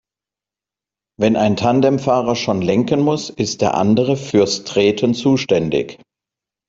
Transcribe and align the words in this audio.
Wenn 1.19 1.35
ein 1.35 1.55
Tandemfahrer 1.57 2.35
schon 2.35 2.63
lenken 2.63 3.01
muss, 3.01 3.29
ist 3.29 3.61
der 3.61 3.75
andere 3.75 4.17
fürs 4.17 4.63
Treten 4.63 5.13
zuständig. 5.13 5.99